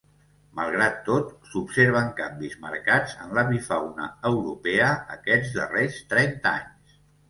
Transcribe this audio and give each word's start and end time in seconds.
Malgrat 0.59 0.95
tot, 1.09 1.27
s’observen 1.49 2.09
canvis 2.21 2.57
marcats 2.65 3.15
en 3.27 3.39
l’avifauna 3.41 4.11
europea 4.33 4.93
aquests 5.21 5.57
darrers 5.63 6.05
trenta 6.13 6.61
anys. 6.61 7.03